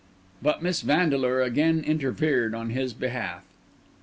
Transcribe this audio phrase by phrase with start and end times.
[0.41, 3.43] But Miss Vandeleur once again interfered in his behalf.